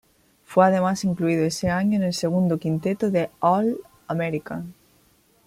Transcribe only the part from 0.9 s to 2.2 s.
incluido ese año en el